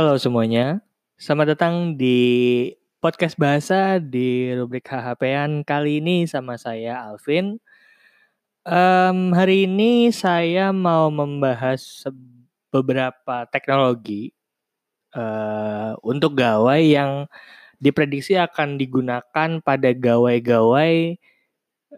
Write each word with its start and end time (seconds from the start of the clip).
Halo 0.00 0.16
semuanya, 0.16 0.80
selamat 1.20 1.46
datang 1.52 1.74
di 1.92 2.72
podcast 3.04 3.36
bahasa 3.36 4.00
di 4.00 4.48
rubrik 4.56 4.88
HHP-an 4.88 5.60
kali 5.60 6.00
ini 6.00 6.24
sama 6.24 6.56
saya 6.56 7.04
Alvin. 7.04 7.60
Um, 8.64 9.36
hari 9.36 9.68
ini 9.68 10.08
saya 10.08 10.72
mau 10.72 11.12
membahas 11.12 12.08
beberapa 12.72 13.44
teknologi 13.52 14.32
uh, 15.12 15.92
untuk 16.00 16.32
gawai 16.32 16.80
yang 16.80 17.28
diprediksi 17.76 18.40
akan 18.40 18.80
digunakan 18.80 19.60
pada 19.60 19.92
gawai-gawai 19.92 21.20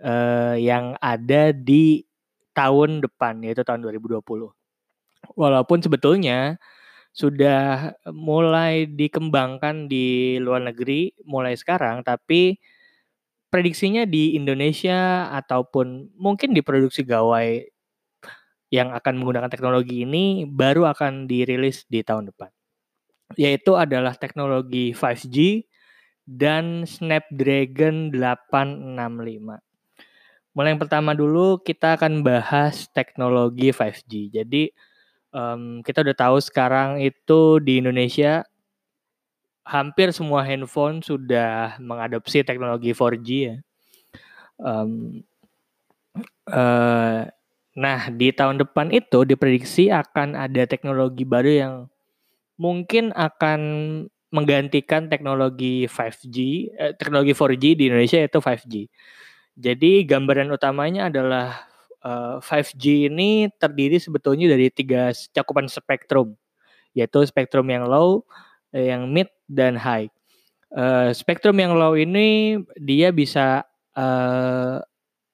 uh, 0.02 0.58
yang 0.58 0.98
ada 0.98 1.54
di 1.54 2.02
tahun 2.50 2.98
depan 2.98 3.46
yaitu 3.46 3.62
tahun 3.62 3.86
2020. 3.86 4.26
Walaupun 5.38 5.78
sebetulnya 5.78 6.58
sudah 7.12 7.92
mulai 8.08 8.88
dikembangkan 8.88 9.86
di 9.86 10.36
luar 10.40 10.64
negeri 10.64 11.12
mulai 11.28 11.52
sekarang, 11.54 12.00
tapi 12.00 12.56
prediksinya 13.52 14.08
di 14.08 14.32
Indonesia 14.32 15.28
ataupun 15.36 16.16
mungkin 16.16 16.56
diproduksi 16.56 17.04
gawai 17.04 17.68
yang 18.72 18.96
akan 18.96 19.20
menggunakan 19.20 19.52
teknologi 19.52 20.08
ini 20.08 20.48
baru 20.48 20.88
akan 20.88 21.28
dirilis 21.28 21.84
di 21.84 22.00
tahun 22.00 22.32
depan. 22.32 22.48
Yaitu 23.36 23.76
adalah 23.76 24.16
teknologi 24.16 24.96
5G 24.96 25.68
dan 26.24 26.88
Snapdragon 26.88 28.08
865. 28.08 29.60
Mulai 30.56 30.68
yang 30.72 30.80
pertama 30.80 31.12
dulu 31.12 31.60
kita 31.60 32.00
akan 32.00 32.24
bahas 32.24 32.88
teknologi 32.96 33.68
5G. 33.68 34.32
Jadi 34.32 34.72
um, 35.32 35.80
kita 35.82 36.04
udah 36.04 36.16
tahu 36.16 36.36
sekarang 36.38 37.00
itu 37.02 37.58
di 37.58 37.80
Indonesia 37.80 38.44
hampir 39.66 40.12
semua 40.12 40.44
handphone 40.44 41.00
sudah 41.02 41.80
mengadopsi 41.80 42.44
teknologi 42.46 42.92
4G 42.92 43.28
ya. 43.50 43.56
Um, 44.62 45.24
uh, 46.46 47.26
nah 47.72 48.00
di 48.12 48.28
tahun 48.30 48.60
depan 48.60 48.92
itu 48.92 49.24
diprediksi 49.24 49.88
akan 49.88 50.36
ada 50.36 50.68
teknologi 50.68 51.24
baru 51.24 51.50
yang 51.50 51.74
mungkin 52.60 53.10
akan 53.16 53.60
menggantikan 54.32 55.12
teknologi 55.12 55.84
5G, 55.84 56.36
eh, 56.72 56.92
teknologi 56.96 57.36
4G 57.36 57.64
di 57.76 57.84
Indonesia 57.92 58.16
yaitu 58.20 58.40
5G. 58.40 58.88
Jadi 59.52 60.08
gambaran 60.08 60.48
utamanya 60.48 61.12
adalah 61.12 61.68
5G 62.02 62.84
eh, 62.84 62.98
ini 63.06 63.30
terdiri 63.54 64.02
sebetulnya 64.02 64.50
dari 64.50 64.68
tiga 64.74 65.14
cakupan 65.30 65.70
spektrum, 65.70 66.34
yaitu 66.98 67.22
spektrum 67.22 67.66
yang 67.70 67.86
low, 67.86 68.26
eh, 68.74 68.90
yang 68.90 69.06
mid, 69.06 69.30
dan 69.46 69.78
high. 69.78 70.10
Uh, 70.72 71.12
spektrum 71.12 71.60
yang 71.60 71.76
low 71.76 71.92
ini 71.92 72.56
dia 72.80 73.12
bisa 73.12 73.60
uh, 73.92 74.80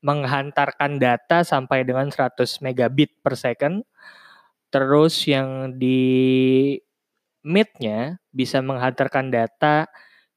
menghantarkan 0.02 0.98
data 0.98 1.47
sampai 1.47 1.86
dengan 1.86 2.10
100 2.10 2.58
megabit 2.58 3.22
per 3.22 3.38
second. 3.38 3.86
Terus 4.69 5.14
yang 5.30 5.78
di 5.78 6.75
midnya 7.47 8.19
bisa 8.34 8.58
menghantarkan 8.60 9.30
data 9.30 9.86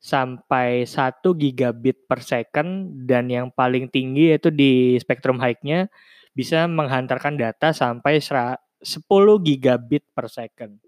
sampai 0.02 0.86
1 0.86 1.22
gigabit 1.22 2.10
per 2.10 2.26
second 2.26 3.06
dan 3.06 3.30
yang 3.30 3.54
paling 3.54 3.86
tinggi 3.90 4.34
yaitu 4.34 4.50
di 4.50 4.98
spektrum 4.98 5.38
high-nya 5.38 5.90
bisa 6.32 6.64
menghantarkan 6.68 7.36
data 7.36 7.76
sampai 7.76 8.20
10 8.20 8.48
gigabit 9.44 10.04
per 10.16 10.32
second. 10.32 10.80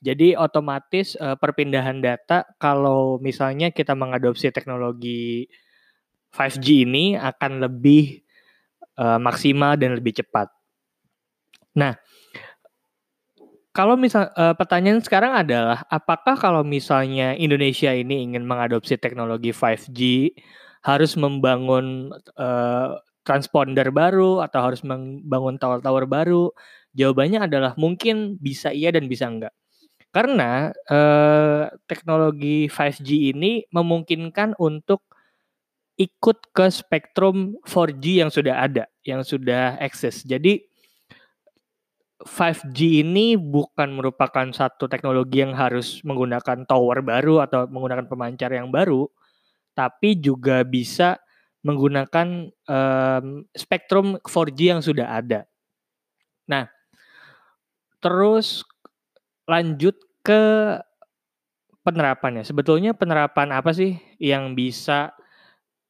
Jadi 0.00 0.32
otomatis 0.32 1.12
uh, 1.20 1.36
perpindahan 1.36 2.00
data 2.00 2.48
kalau 2.56 3.20
misalnya 3.20 3.68
kita 3.68 3.92
mengadopsi 3.92 4.48
teknologi 4.48 5.44
5G 6.32 6.88
ini 6.88 7.20
akan 7.20 7.60
lebih 7.60 8.24
uh, 8.96 9.20
maksimal 9.20 9.76
dan 9.76 10.00
lebih 10.00 10.24
cepat. 10.24 10.48
Nah, 11.76 12.00
kalau 13.76 13.94
misal 14.00 14.32
uh, 14.34 14.56
pertanyaan 14.56 15.04
sekarang 15.04 15.36
adalah 15.36 15.84
apakah 15.92 16.34
kalau 16.34 16.64
misalnya 16.64 17.36
Indonesia 17.36 17.92
ini 17.92 18.24
ingin 18.24 18.48
mengadopsi 18.48 18.96
teknologi 18.96 19.52
5G 19.52 20.32
harus 20.80 21.12
membangun 21.20 22.08
uh, 22.40 22.96
transponder 23.22 23.92
baru 23.92 24.40
atau 24.44 24.60
harus 24.72 24.80
membangun 24.82 25.56
tower-tower 25.60 26.04
baru? 26.08 26.50
Jawabannya 26.96 27.46
adalah 27.46 27.72
mungkin 27.78 28.40
bisa 28.40 28.74
iya 28.74 28.90
dan 28.90 29.06
bisa 29.06 29.30
enggak. 29.30 29.54
Karena 30.10 30.74
eh, 30.90 31.70
teknologi 31.86 32.66
5G 32.66 33.30
ini 33.30 33.62
memungkinkan 33.70 34.58
untuk 34.58 35.06
ikut 36.00 36.50
ke 36.50 36.66
spektrum 36.72 37.60
4G 37.62 38.24
yang 38.24 38.30
sudah 38.32 38.64
ada, 38.64 38.84
yang 39.06 39.22
sudah 39.22 39.76
eksis. 39.78 40.24
Jadi 40.26 40.64
5G 42.24 43.04
ini 43.04 43.36
bukan 43.36 43.96
merupakan 43.96 44.44
satu 44.52 44.88
teknologi 44.88 45.40
yang 45.40 45.56
harus 45.56 46.00
menggunakan 46.04 46.68
tower 46.68 47.00
baru 47.00 47.44
atau 47.44 47.64
menggunakan 47.68 48.08
pemancar 48.08 48.52
yang 48.52 48.68
baru, 48.68 49.08
tapi 49.72 50.16
juga 50.20 50.60
bisa 50.64 51.16
menggunakan 51.60 52.48
um, 52.68 53.26
spektrum 53.52 54.16
4G 54.24 54.58
yang 54.72 54.80
sudah 54.80 55.20
ada. 55.20 55.44
Nah, 56.48 56.66
terus 58.00 58.64
lanjut 59.44 59.96
ke 60.24 60.42
penerapannya. 61.84 62.44
Sebetulnya 62.44 62.96
penerapan 62.96 63.52
apa 63.52 63.72
sih 63.72 63.96
yang 64.20 64.56
bisa 64.56 65.12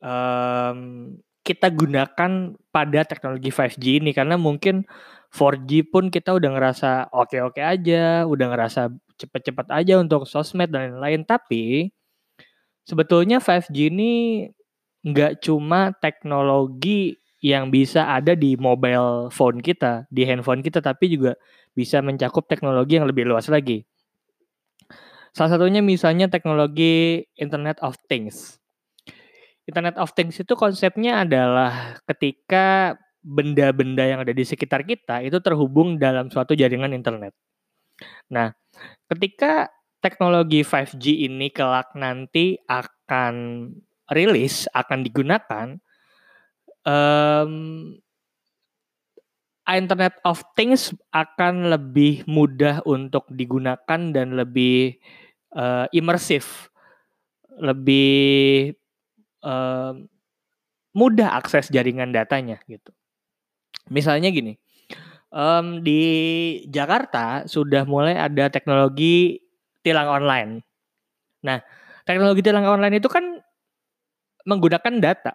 um, 0.03 1.13
kita 1.47 1.71
gunakan 1.73 2.55
pada 2.71 3.01
teknologi 3.07 3.51
5G 3.51 4.03
ini? 4.03 4.11
Karena 4.11 4.35
mungkin 4.35 4.87
4G 5.31 5.87
pun 5.87 6.11
kita 6.11 6.35
udah 6.35 6.51
ngerasa 6.51 6.91
oke-oke 7.15 7.63
aja, 7.63 8.27
udah 8.27 8.47
ngerasa 8.51 8.91
cepet-cepet 9.21 9.67
aja 9.71 9.95
untuk 10.03 10.27
sosmed 10.27 10.75
dan 10.75 10.99
lain-lain. 10.99 11.23
Tapi 11.23 11.95
sebetulnya 12.83 13.39
5G 13.39 13.95
ini 13.95 14.13
nggak 15.07 15.41
cuma 15.41 15.97
teknologi 15.97 17.17
yang 17.41 17.73
bisa 17.73 18.05
ada 18.13 18.37
di 18.37 18.55
mobile 18.61 19.33
phone 19.33 19.65
kita, 19.65 20.05
di 20.13 20.29
handphone 20.29 20.61
kita, 20.61 20.85
tapi 20.85 21.09
juga 21.09 21.41
bisa 21.73 22.05
mencakup 22.05 22.45
teknologi 22.45 23.01
yang 23.01 23.09
lebih 23.09 23.25
luas 23.25 23.49
lagi. 23.49 23.89
Salah 25.33 25.57
satunya 25.57 25.81
misalnya 25.81 26.29
teknologi 26.29 27.25
Internet 27.39 27.81
of 27.81 27.97
Things. 28.11 28.61
Internet 29.65 29.97
of 29.97 30.13
Things 30.13 30.37
itu 30.37 30.53
konsepnya 30.53 31.25
adalah 31.25 31.97
ketika 32.05 32.99
benda-benda 33.21 34.05
yang 34.05 34.21
ada 34.25 34.33
di 34.33 34.45
sekitar 34.45 34.83
kita 34.85 35.21
itu 35.21 35.39
terhubung 35.41 36.01
dalam 36.01 36.33
suatu 36.33 36.57
jaringan 36.57 36.97
internet. 36.97 37.37
Nah, 38.33 38.53
ketika 39.13 39.69
teknologi 40.01 40.65
5G 40.65 41.29
ini 41.29 41.53
kelak 41.53 41.93
nanti 41.95 42.57
akan 42.65 43.69
rilis 44.11 44.67
akan 44.75 45.07
digunakan 45.07 45.67
um, 46.85 47.53
Internet 49.71 50.19
of 50.27 50.43
Things 50.59 50.91
akan 51.15 51.71
lebih 51.71 52.27
mudah 52.27 52.83
untuk 52.83 53.31
digunakan 53.31 54.01
dan 54.11 54.35
lebih 54.35 54.99
uh, 55.55 55.87
imersif, 55.95 56.75
lebih 57.55 58.75
uh, 59.47 59.95
mudah 60.91 61.39
akses 61.39 61.71
jaringan 61.71 62.11
datanya 62.11 62.59
gitu. 62.67 62.91
Misalnya 63.95 64.35
gini, 64.35 64.59
um, 65.31 65.83
di 65.87 66.03
Jakarta 66.67 67.47
sudah 67.47 67.87
mulai 67.87 68.19
ada 68.19 68.51
teknologi 68.51 69.39
tilang 69.87 70.11
online. 70.11 70.67
Nah, 71.47 71.63
teknologi 72.03 72.43
tilang 72.43 72.67
online 72.67 72.99
itu 72.99 73.07
kan 73.07 73.39
menggunakan 74.47 74.95
data, 75.01 75.33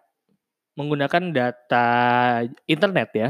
menggunakan 0.77 1.23
data 1.31 1.87
internet 2.65 3.09
ya. 3.15 3.29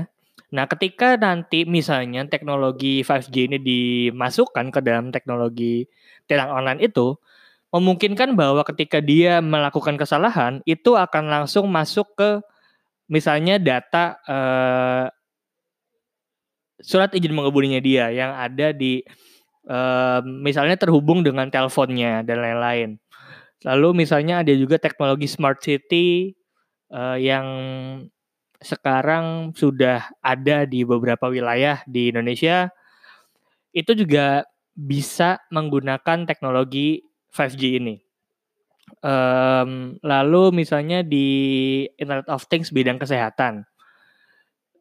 Nah, 0.55 0.69
ketika 0.71 1.19
nanti 1.19 1.67
misalnya 1.67 2.23
teknologi 2.29 3.03
5G 3.03 3.35
ini 3.51 3.57
dimasukkan 3.59 4.71
ke 4.71 4.79
dalam 4.79 5.11
teknologi 5.11 5.83
tilang 6.29 6.53
online 6.53 6.85
itu, 6.85 7.17
memungkinkan 7.75 8.39
bahwa 8.39 8.63
ketika 8.63 9.03
dia 9.03 9.43
melakukan 9.43 9.99
kesalahan, 9.99 10.63
itu 10.63 10.95
akan 10.95 11.27
langsung 11.27 11.67
masuk 11.67 12.07
ke 12.15 12.29
misalnya 13.11 13.59
data 13.59 14.15
eh, 14.25 15.05
surat 16.79 17.11
izin 17.11 17.33
mengemudinya 17.35 17.79
dia 17.83 18.11
yang 18.15 18.31
ada 18.35 18.71
di 18.71 19.03
eh, 19.67 20.19
misalnya 20.23 20.79
terhubung 20.79 21.25
dengan 21.25 21.51
teleponnya 21.51 22.23
dan 22.23 22.37
lain-lain. 22.39 22.89
Lalu 23.63 24.03
misalnya 24.05 24.43
ada 24.43 24.51
juga 24.51 24.75
teknologi 24.75 25.29
smart 25.31 25.63
city 25.63 26.35
uh, 26.91 27.15
yang 27.15 27.47
sekarang 28.59 29.55
sudah 29.55 30.09
ada 30.19 30.65
di 30.67 30.83
beberapa 30.83 31.31
wilayah 31.31 31.79
di 31.87 32.11
Indonesia. 32.11 32.67
Itu 33.71 33.95
juga 33.95 34.43
bisa 34.75 35.39
menggunakan 35.53 36.27
teknologi 36.27 36.99
5G 37.31 37.63
ini. 37.79 37.95
Um, 39.01 39.97
lalu 40.05 40.61
misalnya 40.61 41.01
di 41.01 41.27
Internet 41.97 42.29
of 42.29 42.45
Things 42.51 42.69
bidang 42.69 43.01
kesehatan, 43.01 43.65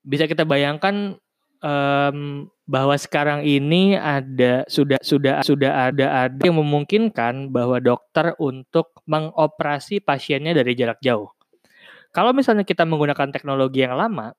bisa 0.05 0.29
kita 0.29 0.45
bayangkan 0.45 1.17
um, 1.65 2.47
bahwa 2.69 2.97
sekarang 2.97 3.45
ini 3.45 3.97
ada 3.97 4.69
sudah 4.69 5.01
sudah 5.01 5.41
sudah 5.41 5.89
ada 5.91 6.29
ada 6.29 6.43
yang 6.45 6.61
memungkinkan 6.61 7.49
bahwa 7.49 7.81
dokter 7.81 8.37
untuk 8.37 8.93
mengoperasi 9.09 10.05
pasiennya 10.05 10.53
dari 10.53 10.77
jarak 10.77 11.01
jauh. 11.01 11.33
Kalau 12.15 12.31
misalnya 12.37 12.63
kita 12.63 12.87
menggunakan 12.87 13.33
teknologi 13.33 13.83
yang 13.83 13.99
lama, 13.99 14.37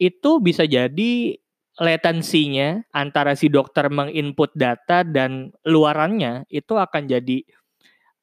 itu 0.00 0.42
bisa 0.42 0.66
jadi 0.66 1.38
latensinya 1.78 2.84
antara 2.92 3.32
si 3.38 3.48
dokter 3.48 3.88
menginput 3.88 4.52
data 4.52 5.06
dan 5.06 5.54
luarannya 5.64 6.44
itu 6.52 6.76
akan 6.76 7.08
jadi 7.08 7.46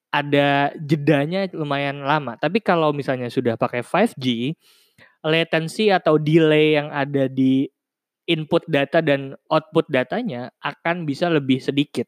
ada 0.09 0.73
jedanya 0.77 1.49
lumayan 1.53 2.05
lama. 2.05 2.37
Tapi 2.37 2.61
kalau 2.61 2.93
misalnya 2.93 3.29
sudah 3.31 3.57
pakai 3.57 3.81
5G, 3.81 4.53
latensi 5.25 5.89
atau 5.89 6.17
delay 6.21 6.77
yang 6.77 6.89
ada 6.93 7.25
di 7.29 7.65
input 8.29 8.61
data 8.69 9.01
dan 9.01 9.33
output 9.49 9.89
datanya 9.89 10.53
akan 10.61 11.09
bisa 11.09 11.27
lebih 11.27 11.57
sedikit 11.57 12.05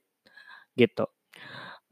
gitu. 0.78 1.10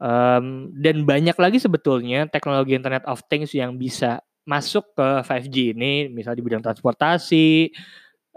Um, 0.00 0.72
dan 0.80 1.04
banyak 1.04 1.36
lagi 1.36 1.60
sebetulnya 1.60 2.24
teknologi 2.30 2.72
Internet 2.72 3.04
of 3.04 3.20
Things 3.28 3.52
yang 3.52 3.76
bisa 3.76 4.24
masuk 4.48 4.96
ke 4.96 5.08
5G 5.26 5.76
ini, 5.76 6.08
misalnya 6.08 6.40
di 6.40 6.46
bidang 6.46 6.64
transportasi, 6.64 7.68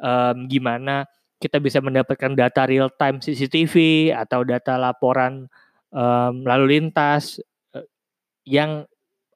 um, 0.03 0.49
gimana 0.51 1.07
kita 1.39 1.63
bisa 1.63 1.79
mendapatkan 1.79 2.35
data 2.35 2.67
real 2.67 2.91
time 2.95 3.23
CCTV 3.23 4.09
atau 4.11 4.43
data 4.43 4.75
laporan 4.75 5.47
um, 5.91 6.43
lalu 6.43 6.79
lintas 6.79 7.39
uh, 7.75 7.83
yang 8.43 8.83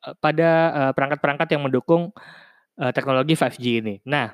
uh, 0.04 0.16
pada 0.20 0.50
uh, 0.72 0.92
perangkat-perangkat 0.92 1.48
yang 1.56 1.64
mendukung 1.64 2.12
uh, 2.80 2.92
teknologi 2.92 3.40
5G 3.40 3.66
ini. 3.84 3.96
Nah, 4.04 4.32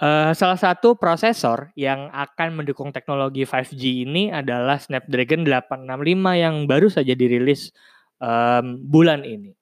uh, 0.00 0.32
salah 0.34 0.58
satu 0.58 0.98
prosesor 0.98 1.70
yang 1.78 2.10
akan 2.10 2.62
mendukung 2.62 2.90
teknologi 2.90 3.46
5G 3.46 4.08
ini 4.08 4.32
adalah 4.34 4.80
Snapdragon 4.80 5.46
865 5.46 6.42
yang 6.42 6.54
baru 6.66 6.88
saja 6.90 7.14
dirilis 7.14 7.70
um, 8.18 8.80
bulan 8.80 9.22
ini. 9.22 9.54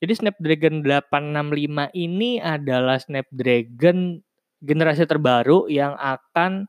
Jadi 0.00 0.12
Snapdragon 0.16 0.80
865 0.80 1.92
ini 1.92 2.40
adalah 2.40 2.96
Snapdragon 2.96 4.24
generasi 4.60 5.04
terbaru 5.04 5.68
yang 5.68 5.92
akan 5.96 6.68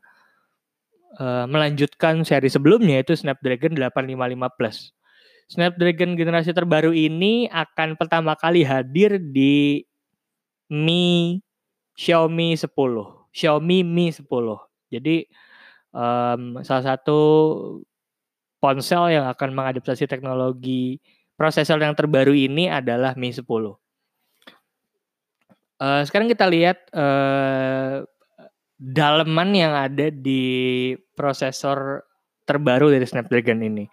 uh, 1.19 1.47
melanjutkan 1.47 2.23
seri 2.27 2.51
sebelumnya 2.51 2.99
itu 2.99 3.15
Snapdragon 3.15 3.75
855 3.75 4.57
Plus. 4.59 4.77
Snapdragon 5.51 6.15
generasi 6.15 6.55
terbaru 6.55 6.95
ini 6.95 7.47
akan 7.51 7.99
pertama 7.99 8.39
kali 8.39 8.63
hadir 8.63 9.19
di 9.19 9.83
Mi 10.71 11.43
Xiaomi 12.01 12.57
10, 12.57 12.73
Xiaomi 13.29 13.85
Mi 13.85 14.09
10. 14.09 14.25
Jadi 14.89 15.21
um, 15.93 16.57
salah 16.65 16.85
satu 16.97 17.19
ponsel 18.57 19.21
yang 19.21 19.29
akan 19.29 19.53
mengadaptasi 19.53 20.09
teknologi 20.09 20.97
prosesor 21.37 21.77
yang 21.77 21.93
terbaru 21.93 22.33
ini 22.33 22.73
adalah 22.73 23.13
Mi 23.13 23.29
10. 23.29 23.45
Uh, 23.45 23.69
eh, 25.81 26.01
sekarang 26.09 26.25
kita 26.25 26.49
lihat 26.49 26.89
uh, 26.93 28.01
daleman 28.81 29.53
yang 29.53 29.73
ada 29.77 30.09
di 30.09 30.93
prosesor 31.13 32.01
terbaru 32.49 32.89
dari 32.89 33.05
Snapdragon 33.05 33.61
ini. 33.61 33.85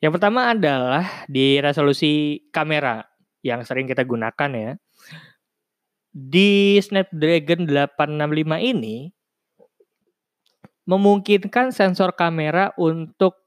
Yang 0.00 0.20
pertama 0.20 0.52
adalah 0.52 1.24
di 1.24 1.56
resolusi 1.60 2.44
kamera 2.52 3.00
yang 3.40 3.64
sering 3.64 3.88
kita 3.88 4.04
gunakan 4.04 4.50
ya. 4.52 4.72
Di 6.10 6.78
Snapdragon 6.82 7.70
865 7.70 8.58
ini 8.58 9.14
memungkinkan 10.90 11.70
sensor 11.70 12.18
kamera 12.18 12.74
untuk 12.74 13.46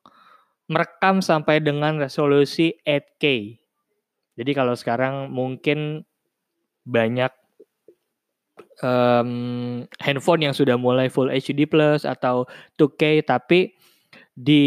merekam 0.71 1.19
sampai 1.19 1.60
dengan 1.60 2.00
resolusi 2.00 2.80
8K. 2.88 3.60
Jadi 4.39 4.51
kalau 4.56 4.74
sekarang 4.80 5.27
mungkin 5.27 6.07
banyak 6.88 7.30
um, 8.80 9.83
handphone 10.00 10.48
yang 10.48 10.56
sudah 10.56 10.80
mulai 10.80 11.12
Full 11.12 11.30
HD 11.36 11.68
plus 11.68 12.07
atau 12.07 12.48
2K, 12.80 13.27
tapi 13.27 13.75
di 14.33 14.63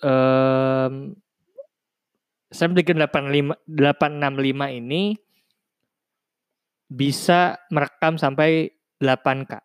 um, 0.00 1.12
Snapdragon 2.48 3.04
865 3.04 4.80
ini 4.80 5.20
bisa 6.94 7.58
merekam 7.74 8.14
sampai 8.14 8.70
8K. 9.02 9.58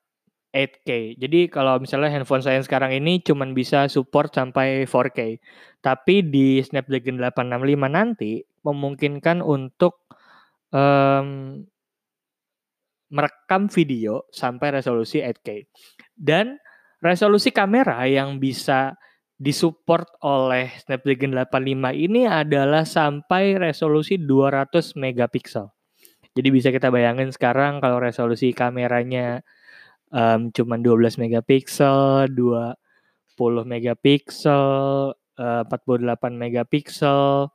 8K. 0.49 0.89
Jadi 1.21 1.39
kalau 1.53 1.77
misalnya 1.77 2.09
handphone 2.09 2.41
saya 2.41 2.57
sekarang 2.65 2.89
ini 2.97 3.21
cuma 3.21 3.45
bisa 3.53 3.85
support 3.85 4.33
sampai 4.33 4.89
4K. 4.89 5.37
Tapi 5.85 6.25
di 6.25 6.57
Snapdragon 6.65 7.21
865 7.21 7.85
nanti 7.85 8.41
memungkinkan 8.65 9.45
untuk 9.45 10.09
um, 10.73 11.61
merekam 13.13 13.69
video 13.69 14.25
sampai 14.33 14.81
resolusi 14.81 15.21
8K. 15.21 15.69
Dan 16.17 16.57
resolusi 16.97 17.53
kamera 17.53 18.09
yang 18.09 18.41
bisa 18.41 18.97
disupport 19.39 20.09
oleh 20.25 20.73
Snapdragon 20.81 21.31
85 21.37 21.93
ini 21.95 22.27
adalah 22.27 22.83
sampai 22.83 23.55
resolusi 23.55 24.17
200 24.17 24.97
megapiksel. 24.99 25.78
Jadi 26.37 26.49
bisa 26.53 26.69
kita 26.69 26.93
bayangin 26.93 27.33
sekarang 27.33 27.81
kalau 27.81 27.97
resolusi 27.97 28.53
kameranya 28.53 29.41
um, 30.13 30.53
cuman 30.53 30.79
12 30.81 31.17
megapiksel, 31.21 32.29
20 32.33 32.77
megapiksel, 33.65 34.65
uh, 35.39 35.63
48 35.65 36.37
megapiksel. 36.37 37.49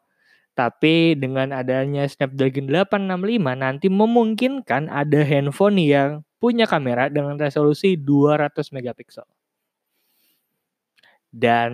Tapi 0.54 1.18
dengan 1.18 1.50
adanya 1.50 2.06
Snapdragon 2.06 2.70
865 2.70 3.58
nanti 3.58 3.86
memungkinkan 3.90 4.86
ada 4.86 5.20
handphone 5.26 5.82
yang 5.82 6.10
punya 6.38 6.70
kamera 6.70 7.10
dengan 7.10 7.34
resolusi 7.34 7.98
200 7.98 8.54
megapiksel. 8.70 9.26
Dan 11.34 11.72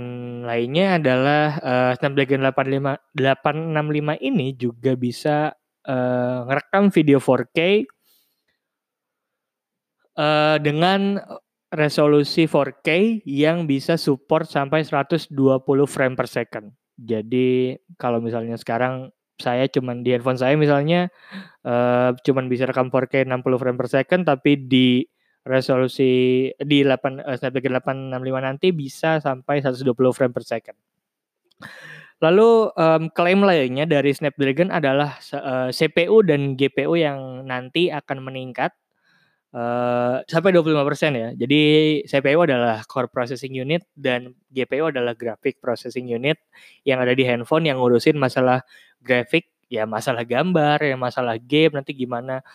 lainnya 0.49 0.97
adalah 0.97 1.61
uh, 1.61 1.93
Snapdragon 2.01 2.41
85, 2.49 3.13
865 3.13 4.17
ini 4.25 4.57
juga 4.57 4.97
bisa 4.97 5.53
uh, 5.87 6.45
ngerekam 6.49 6.93
video 6.93 7.19
4K 7.23 7.59
uh, 10.19 10.57
dengan 10.61 11.21
resolusi 11.71 12.51
4K 12.51 13.23
yang 13.25 13.65
bisa 13.71 13.95
support 13.95 14.51
sampai 14.51 14.83
120 14.83 15.31
frame 15.87 16.15
per 16.19 16.27
second. 16.27 16.75
Jadi 17.01 17.79
kalau 17.97 18.19
misalnya 18.21 18.59
sekarang 18.59 19.15
saya 19.41 19.65
cuman 19.73 20.05
di 20.05 20.13
handphone 20.13 20.37
saya 20.37 20.53
misalnya 20.61 21.09
uh, 21.65 22.13
cuman 22.13 22.53
bisa 22.53 22.69
rekam 22.69 22.93
4K 22.93 23.25
60 23.25 23.41
frame 23.57 23.79
per 23.81 23.89
second 23.89 24.23
tapi 24.29 24.69
di 24.69 25.01
resolusi 25.49 26.45
di 26.61 26.79
8 26.85 27.25
uh, 27.25 27.37
Snapdragon 27.41 27.81
865 28.21 28.21
nanti 28.45 28.69
bisa 28.77 29.17
sampai 29.25 29.65
120 29.65 29.97
frame 30.13 30.35
per 30.37 30.45
second. 30.45 30.77
Lalu 32.21 32.69
um, 32.77 33.03
klaim 33.17 33.41
lainnya 33.41 33.89
dari 33.89 34.13
Snapdragon 34.13 34.69
adalah 34.69 35.17
uh, 35.33 35.73
CPU 35.73 36.21
dan 36.21 36.53
GPU 36.55 36.93
yang 36.97 37.49
nanti 37.49 37.89
akan 37.89 38.21
meningkat 38.25 38.77
Uh, 39.51 40.23
sampai 40.31 40.55
25% 40.55 40.79
ya. 41.11 41.29
Jadi 41.35 41.63
CPU 42.07 42.47
adalah 42.47 42.87
core 42.87 43.11
processing 43.11 43.51
unit 43.51 43.83
dan 43.99 44.31
GPU 44.55 44.95
adalah 44.95 45.19
graphic 45.19 45.59
processing 45.59 46.07
unit 46.07 46.39
yang 46.87 47.03
ada 47.03 47.11
di 47.19 47.27
handphone 47.27 47.67
yang 47.67 47.83
ngurusin 47.83 48.15
masalah 48.15 48.63
grafik, 49.03 49.51
ya 49.67 49.91
masalah 49.91 50.23
gambar, 50.23 50.79
ya 50.87 50.95
masalah 50.95 51.35
game 51.43 51.75
nanti 51.75 51.99
gimana 51.99 52.47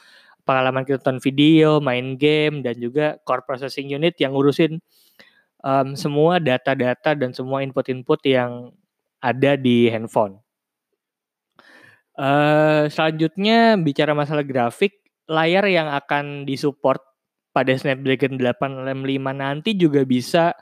pengalaman 0.47 0.87
kita 0.87 1.03
nonton 1.03 1.19
video, 1.19 1.83
main 1.83 2.15
game 2.15 2.63
dan 2.63 2.79
juga 2.79 3.19
core 3.27 3.43
processing 3.43 3.91
unit 3.91 4.15
yang 4.15 4.31
ngurusin 4.31 4.79
um, 5.67 5.99
semua 5.99 6.39
data-data 6.39 7.11
dan 7.11 7.35
semua 7.35 7.59
input-input 7.59 8.23
yang 8.23 8.71
ada 9.19 9.55
di 9.59 9.87
handphone. 9.91 10.39
Uh, 12.15 12.87
selanjutnya 12.87 13.75
bicara 13.75 14.15
masalah 14.15 14.47
grafik 14.47 15.03
layar 15.27 15.67
yang 15.67 15.91
akan 15.91 16.47
disupport 16.47 17.01
pada 17.51 17.71
Snapdragon 17.75 18.39
865 18.39 19.35
nanti 19.35 19.71
juga 19.75 20.03
bisa 20.07 20.55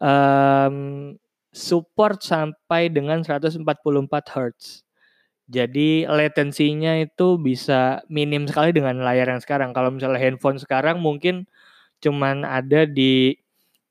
um, 0.00 1.12
support 1.50 2.22
sampai 2.22 2.92
dengan 2.92 3.24
144 3.24 3.64
Hz. 4.28 4.84
Jadi 5.50 6.06
latensinya 6.06 6.94
itu 7.02 7.34
bisa 7.34 8.06
minim 8.06 8.46
sekali 8.46 8.70
dengan 8.70 9.02
layar 9.02 9.34
yang 9.34 9.42
sekarang. 9.42 9.74
Kalau 9.74 9.90
misalnya 9.90 10.22
handphone 10.22 10.62
sekarang 10.62 11.02
mungkin 11.02 11.50
cuman 11.98 12.46
ada 12.46 12.86
di 12.86 13.34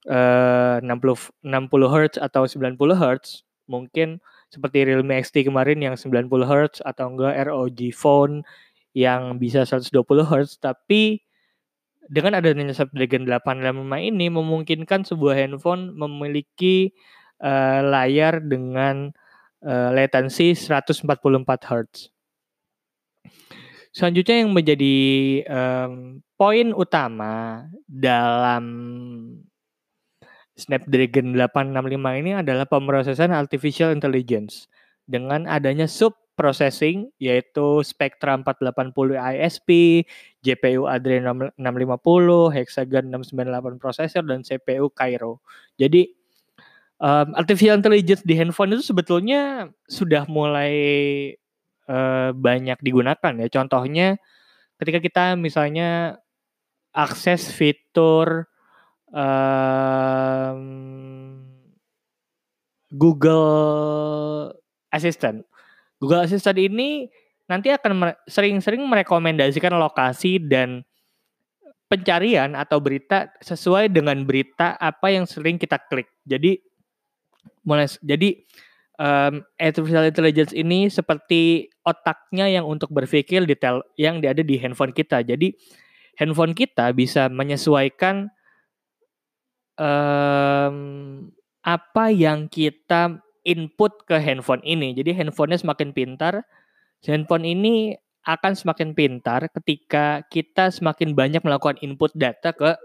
uh, 0.07 0.79
60 0.79 1.43
60 1.43 1.93
Hz 1.93 2.15
atau 2.23 2.47
90 2.47 2.79
Hz, 2.95 3.43
mungkin 3.69 4.17
seperti 4.49 4.89
Realme 4.89 5.21
XT 5.21 5.45
kemarin 5.45 5.79
yang 5.79 5.95
90 5.95 6.25
Hz 6.25 6.81
atau 6.81 7.05
enggak 7.13 7.37
ROG 7.47 7.79
Phone 7.93 8.41
yang 8.97 9.37
bisa 9.37 9.63
120 9.63 10.01
Hz, 10.25 10.57
tapi 10.57 11.21
dengan 12.09 12.41
adanya 12.41 12.73
Snapdragon 12.73 13.29
865 13.29 14.09
ini 14.09 14.25
memungkinkan 14.33 15.05
sebuah 15.05 15.37
handphone 15.37 15.93
memiliki 15.93 16.89
uh, 17.45 17.85
layar 17.85 18.41
dengan 18.41 19.13
uh, 19.61 19.89
latency 19.93 20.57
144 20.57 21.05
Hz. 21.45 22.09
Selanjutnya 23.89 24.45
yang 24.45 24.53
menjadi 24.53 24.97
um, 25.49 26.21
poin 26.37 26.73
utama 26.77 27.65
dalam 27.85 28.65
Snapdragon 30.59 31.31
865 31.31 32.19
ini 32.19 32.31
adalah 32.35 32.67
pemrosesan 32.67 33.31
artificial 33.31 33.95
intelligence 33.95 34.67
dengan 35.07 35.47
adanya 35.47 35.87
sub 35.87 36.13
processing 36.35 37.11
yaitu 37.19 37.83
Spectra 37.83 38.35
480 38.35 39.15
ISP, 39.15 40.03
GPU 40.43 40.87
Adreno 40.87 41.51
650, 41.55 42.55
Hexagon 42.55 43.11
698 43.11 43.79
prosesor 43.79 44.23
dan 44.23 44.43
CPU 44.43 44.87
Cairo. 44.91 45.43
Jadi 45.75 46.07
um, 46.99 47.35
artificial 47.35 47.79
intelligence 47.79 48.23
di 48.23 48.35
handphone 48.35 48.75
itu 48.75 48.83
sebetulnya 48.83 49.71
sudah 49.87 50.27
mulai 50.27 50.75
uh, 51.91 52.31
banyak 52.35 52.79
digunakan 52.83 53.33
ya. 53.39 53.47
Contohnya 53.51 54.19
ketika 54.79 54.99
kita 55.03 55.23
misalnya 55.35 56.19
akses 56.95 57.51
fitur 57.51 58.48
um, 59.13 60.61
Google 62.93 64.53
Assistant. 64.89 65.45
Google 66.01 66.25
Assistant 66.25 66.57
ini 66.57 67.09
nanti 67.49 67.73
akan 67.73 68.13
sering-sering 68.29 68.81
merekomendasikan 68.85 69.73
lokasi 69.77 70.37
dan 70.41 70.85
pencarian 71.89 72.53
atau 72.53 72.77
berita 72.77 73.33
sesuai 73.41 73.89
dengan 73.89 74.21
berita 74.21 74.77
apa 74.77 75.09
yang 75.09 75.25
sering 75.25 75.57
kita 75.57 75.81
klik. 75.89 76.05
Jadi 76.21 76.61
mulai 77.65 77.89
jadi 78.05 78.45
um, 79.01 79.41
artificial 79.57 80.05
intelligence 80.05 80.53
ini 80.53 80.85
seperti 80.93 81.73
otaknya 81.81 82.45
yang 82.45 82.69
untuk 82.69 82.93
berpikir 82.93 83.49
detail 83.49 83.81
yang 83.97 84.21
ada 84.21 84.45
di 84.45 84.55
handphone 84.61 84.93
kita. 84.93 85.25
Jadi 85.25 85.57
handphone 86.21 86.53
kita 86.53 86.93
bisa 86.93 87.25
menyesuaikan 87.25 88.29
um, 89.79 90.75
apa 91.63 92.11
yang 92.11 92.51
kita 92.51 93.23
input 93.47 94.03
ke 94.05 94.19
handphone 94.19 94.61
ini. 94.67 94.91
Jadi 94.91 95.15
handphonenya 95.15 95.63
semakin 95.63 95.95
pintar, 95.95 96.43
handphone 97.07 97.47
ini 97.47 97.95
akan 98.27 98.53
semakin 98.53 98.93
pintar 98.93 99.47
ketika 99.49 100.21
kita 100.27 100.69
semakin 100.69 101.15
banyak 101.15 101.41
melakukan 101.41 101.79
input 101.79 102.11
data 102.13 102.51
ke 102.51 102.75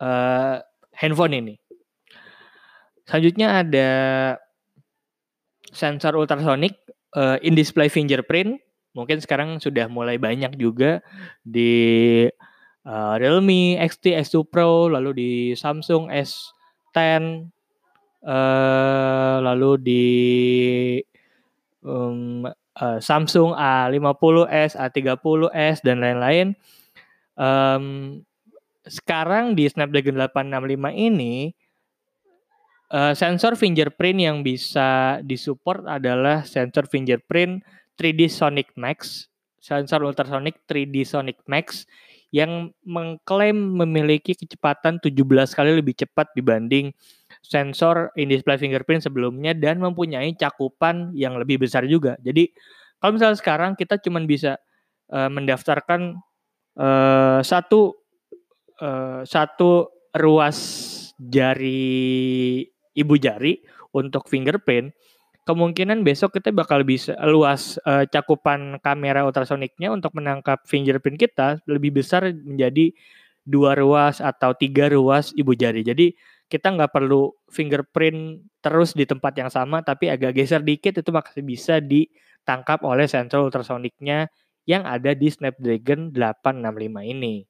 uh, 0.00 0.56
handphone 0.94 1.34
ini. 1.36 1.54
Selanjutnya 3.04 3.66
ada 3.66 3.90
sensor 5.74 6.14
ultrasonic 6.14 6.78
uh, 7.18 7.36
in 7.42 7.58
display 7.58 7.90
fingerprint. 7.90 8.62
Mungkin 8.94 9.22
sekarang 9.22 9.58
sudah 9.62 9.86
mulai 9.86 10.18
banyak 10.18 10.54
juga 10.58 11.02
di 11.42 12.26
uh, 12.86 13.14
Realme 13.20 13.76
XT, 13.80 14.16
X2 14.16 14.46
Pro, 14.48 14.88
lalu 14.88 15.10
di 15.12 15.32
Samsung 15.56 16.08
S10, 16.08 17.48
uh, 18.24 18.30
eh, 18.30 19.36
lalu 19.44 19.70
di 19.80 20.06
um, 21.84 22.46
uh, 22.46 22.98
Samsung 23.00 23.56
A50s, 23.56 24.76
A30s 24.76 25.78
dan 25.84 26.00
lain-lain. 26.00 26.56
Um, 27.40 28.20
sekarang 28.84 29.56
di 29.56 29.68
Snapdragon 29.68 30.16
865 30.16 30.92
ini 30.96 31.52
uh, 32.92 33.12
sensor 33.14 33.54
fingerprint 33.54 34.18
yang 34.20 34.36
bisa 34.42 35.20
disupport 35.24 36.00
adalah 36.00 36.42
sensor 36.44 36.88
fingerprint 36.90 37.62
3D 37.96 38.32
Sonic 38.32 38.72
Max, 38.76 39.28
sensor 39.60 40.00
ultrasonic 40.04 40.64
3D 40.66 41.04
Sonic 41.04 41.38
Max 41.46 41.84
yang 42.30 42.70
mengklaim 42.86 43.54
memiliki 43.54 44.38
kecepatan 44.38 45.02
17 45.02 45.26
kali 45.50 45.70
lebih 45.82 45.98
cepat 45.98 46.30
dibanding 46.38 46.94
sensor 47.42 48.14
in-display 48.14 48.54
fingerprint 48.58 49.02
sebelumnya 49.02 49.50
dan 49.54 49.82
mempunyai 49.82 50.34
cakupan 50.38 51.10
yang 51.14 51.34
lebih 51.38 51.58
besar 51.62 51.86
juga. 51.90 52.14
Jadi 52.22 52.54
kalau 53.02 53.18
misalnya 53.18 53.38
sekarang 53.38 53.70
kita 53.74 53.98
cuma 53.98 54.22
bisa 54.22 54.60
uh, 55.10 55.26
mendaftarkan 55.26 56.22
uh, 56.78 57.40
satu 57.42 57.98
uh, 58.78 59.26
satu 59.26 59.90
ruas 60.14 60.58
jari 61.18 62.62
ibu 62.94 63.14
jari 63.18 63.58
untuk 63.90 64.30
fingerprint, 64.30 64.94
kemungkinan 65.50 66.06
besok 66.06 66.38
kita 66.38 66.54
bakal 66.54 66.86
bisa 66.86 67.18
luas 67.26 67.74
uh, 67.82 68.06
cakupan 68.06 68.78
kamera 68.78 69.26
ultrasoniknya 69.26 69.90
untuk 69.90 70.14
menangkap 70.14 70.62
fingerprint 70.70 71.18
kita 71.18 71.58
lebih 71.66 71.98
besar 71.98 72.30
menjadi 72.30 72.94
dua 73.42 73.74
ruas 73.74 74.22
atau 74.22 74.54
tiga 74.54 74.86
ruas 74.86 75.34
ibu 75.34 75.50
jari. 75.58 75.82
Jadi 75.82 76.14
kita 76.46 76.70
nggak 76.70 76.94
perlu 76.94 77.34
fingerprint 77.50 78.46
terus 78.62 78.94
di 78.94 79.02
tempat 79.02 79.34
yang 79.34 79.50
sama, 79.50 79.82
tapi 79.82 80.06
agak 80.06 80.38
geser 80.38 80.62
dikit 80.62 81.02
itu 81.02 81.10
masih 81.10 81.42
bisa 81.42 81.82
ditangkap 81.82 82.86
oleh 82.86 83.10
sensor 83.10 83.42
ultrasoniknya 83.42 84.30
yang 84.70 84.86
ada 84.86 85.14
di 85.18 85.26
Snapdragon 85.26 86.14
865 86.14 87.02
ini. 87.02 87.42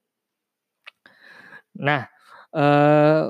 Nah, 1.81 2.09
eh, 2.57 3.25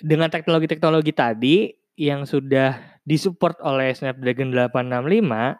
dengan 0.00 0.28
teknologi-teknologi 0.28 1.12
tadi 1.16 1.56
yang 1.94 2.26
sudah 2.26 3.00
disupport 3.06 3.58
oleh 3.62 3.94
Snapdragon 3.94 4.50
865, 4.50 5.58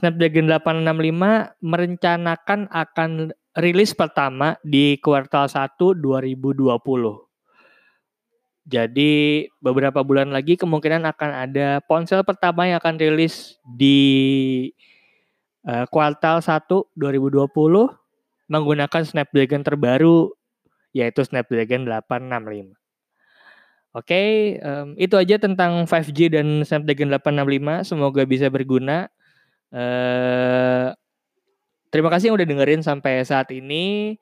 Snapdragon 0.00 0.46
865 0.48 1.60
merencanakan 1.60 2.60
akan 2.72 3.10
rilis 3.58 3.92
pertama 3.92 4.56
di 4.64 4.96
kuartal 5.02 5.50
1 5.50 5.76
2020. 5.76 6.80
Jadi 8.70 9.44
beberapa 9.58 10.00
bulan 10.06 10.30
lagi 10.30 10.54
kemungkinan 10.54 11.02
akan 11.02 11.30
ada 11.48 11.82
ponsel 11.84 12.22
pertama 12.22 12.70
yang 12.70 12.78
akan 12.78 12.96
rilis 13.02 13.58
di 13.66 14.70
uh, 15.66 15.84
kuartal 15.90 16.38
1 16.38 16.70
2020 16.94 17.50
menggunakan 18.46 19.02
Snapdragon 19.02 19.66
terbaru 19.66 20.30
yaitu 20.94 21.22
Snapdragon 21.26 21.84
865. 21.86 22.79
Oke, 23.90 24.14
okay, 24.14 24.28
um, 24.62 24.94
itu 24.94 25.18
aja 25.18 25.34
tentang 25.34 25.82
5G 25.82 26.30
dan 26.30 26.62
Snapdragon 26.62 27.10
865. 27.10 27.90
Semoga 27.90 28.22
bisa 28.22 28.46
berguna. 28.46 29.10
Uh, 29.74 30.94
terima 31.90 32.06
kasih 32.06 32.30
yang 32.30 32.38
udah 32.38 32.46
dengerin 32.46 32.86
sampai 32.86 33.26
saat 33.26 33.50
ini. 33.50 34.14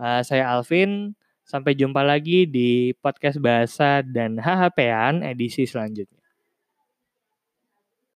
Uh, 0.00 0.24
saya 0.24 0.48
Alvin. 0.48 1.12
Sampai 1.44 1.76
jumpa 1.76 2.00
lagi 2.00 2.46
di 2.46 2.96
podcast 3.02 3.42
bahasa 3.42 4.06
dan 4.06 4.38
HHPan 4.38 5.20
edisi 5.26 5.66
selanjutnya. 5.68 6.19